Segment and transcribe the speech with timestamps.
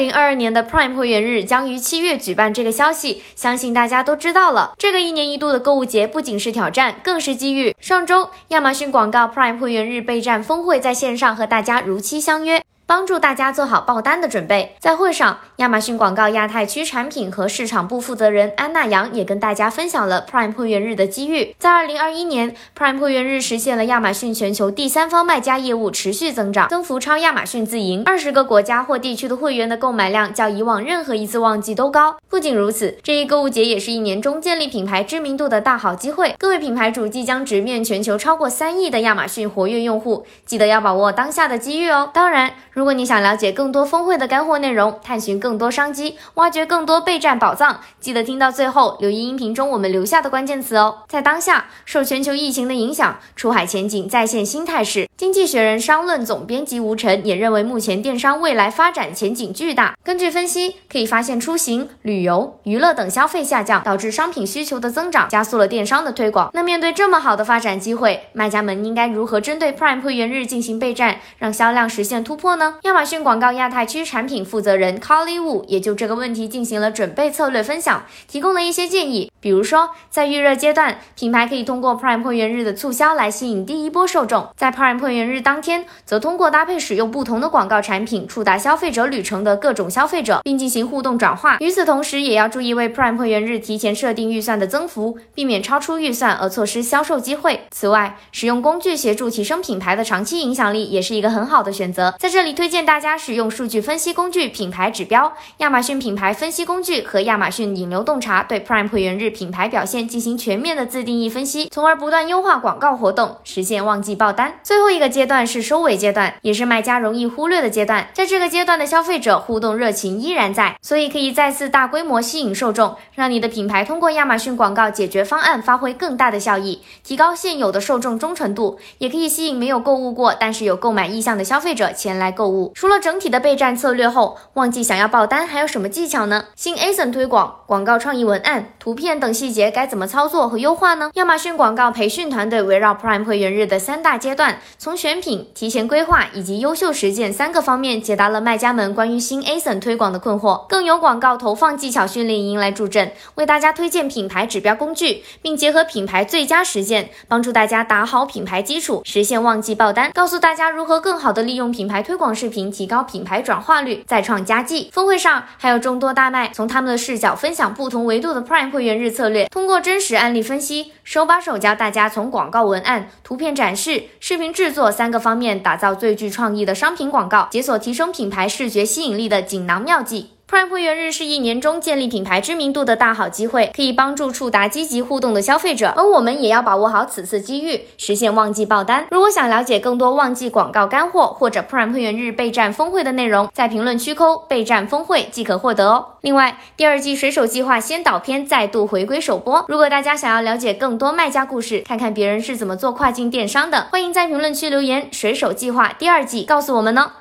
[0.00, 4.72] 零二二年的 Prime 会员日将于七月举办，这个消息相信大家都知道了。
[4.78, 7.76] 这个一年一度的购物节不仅是挑战，更是机遇。
[7.78, 12.62] 上周，亚马逊广告 Prime 会员日备战峰会在线上和大家如期相约。
[12.90, 14.74] 帮助大家做好爆单的准备。
[14.80, 21.54] 在会上，亚马逊广告亚太区产品和市场部负责人安娜杨也跟大家分享了 Prime 会员日的机遇。
[21.56, 28.02] 在二零二一年，Prime 会员日实现了亚马逊全球第三方卖家业务持续增长，增幅超亚马逊自营。
[28.04, 32.16] 二十个国家或地区的会员的购买量较以往任何一次旺季都高。
[32.28, 36.34] 不仅如此，这一购物节也是一年中建立品牌知名度的大好机会。
[36.36, 42.10] 各位品牌主即将直面全球超过三亿的亚马逊活跃用户，记得要把握当下的机遇哦。
[42.12, 51.00] 当然，如果你想了解更多峰会的干货内容，探寻更多商机，挖掘更多备战宝藏，记得听到最后，留意音频中我们留下的关键词哦。
[51.06, 55.06] 在当下，受全球疫情的影响，出海前景再现新态势。
[55.18, 59.94] 经济学人商论总编辑吴晨也认为，目前电商未来发展前景巨大。
[60.02, 66.48] 根据分析，可以发现出行、旅游、娱乐等消费下降，导致商品需求的增长，加速了电商的推广。
[66.54, 72.69] 那面对这么好的发展机会，卖家们应该如何针对 Prime 会员日进行备战，让销量实现突破呢？
[72.82, 79.30] 亚马逊广告亚太区产品负责人 Carly Wu 也就这个问题进行了准备策略分享，提供了一些建议。
[79.40, 91.56] 比如说，在预热阶段，品牌可以通过 Prime 会员日的促销来吸引第一波受众；在 Prime 会员日当天，则通过搭配使用不同的广告产品，触达消费者旅程的各种消费者，并进行互动转化。
[91.60, 97.62] 与此同时，也要注意为 Prime 会员日提前设定预算的增幅，避免超出预算而错失销售机会。
[97.70, 102.14] 此外，使用工具协助提升品牌的长期影响力，也是一个很好的选择。
[102.18, 109.30] 在这里推荐大家使用数据分析工具品牌指标、亚马逊品牌分析工具和亚马逊引流洞察，对 Prime 会员日。
[109.30, 114.60] 品牌表现进行全面的自定义分析，从而不断优化广告活动，实现旺季爆单。
[114.62, 118.10] 最后一个阶段是收尾阶段，也是卖家容易忽略的阶段。
[118.12, 132.72] 在这个阶段的消费者互动热情依然在，所以可以再次大规模吸引受众，让你的品牌通过亚马逊广告解决方案发挥更大的效益，提高现有的受众忠诚度，也可以吸引没有购物过但是有购买意向的消费者前来购物。
[132.74, 136.46] 除了整体的备战策略后，旺季想要爆单还有什么技巧呢？
[136.56, 139.20] 新 ASIN 推广、广告创意文案、图片。
[139.20, 141.10] 等细节该怎么操作和优化呢？
[141.14, 150.66] 亚马逊广告培训团队围绕 Prime 会员日的三大阶段，从选品、提前规划以及优秀实践三个方面，解答了卖家们关于新 ASIN 推广的困惑。
[150.68, 160.10] 更有广告投放技巧训练营来助阵，为大家推荐品牌指标工具，并结合品牌最佳实践，帮助大家打好品牌基础，实现旺季爆单。
[160.14, 164.90] 告诉大家如何更好的利用品牌推广视频，提高品牌转化率，再创佳绩。
[164.92, 169.10] 峰会上还有众多大卖，从他们的视角分享不同维度的 Prime 会员日。
[169.10, 180.30] 策略通过真实案例分析，手把手教大家从广告文案、图片展示、视频制作三个方面打造最具创意的商品广告，解锁提升品牌视觉吸引力的锦囊妙计。
[180.50, 189.06] Prime 会员日是一年中建立品牌知名度的大好机会，可以帮助触达积极互动的消费者，而我们也要把握好此次机遇，实现旺季爆单。
[189.12, 196.04] 如果想了解更多旺季广告干货或者 Prime 会员日备战峰会的内容，在评论区扣备战峰会即可获得哦。
[196.22, 199.64] 另外，第二季水手计划先导片再度回归首播。
[199.68, 207.12] 如果大家想要了解更多卖家故事，看看别人是怎么做跨境电商的，欢迎在评论区留言“水手计划第二季”告诉我们呢。